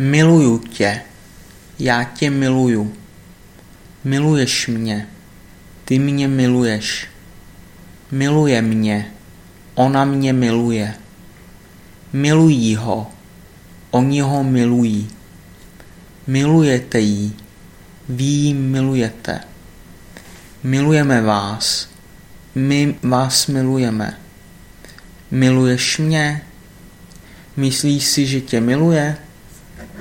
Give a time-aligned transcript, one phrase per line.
[0.00, 1.00] Miluju tě.
[1.78, 2.92] Já tě miluju.
[4.04, 5.08] Miluješ mě.
[5.84, 7.06] Ty mě miluješ.
[8.10, 9.12] Miluje mě.
[9.74, 10.94] Ona mě miluje.
[12.12, 13.10] Milují ho.
[13.90, 15.08] Oni ho milují.
[16.26, 17.36] Milujete jí.
[18.08, 19.40] Vy jí milujete.
[20.62, 21.88] Milujeme vás.
[22.54, 24.18] My vás milujeme.
[25.30, 26.42] Miluješ mě?
[27.56, 29.16] Myslíš si, že tě miluje?